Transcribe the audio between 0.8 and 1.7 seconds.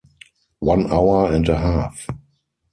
hour and a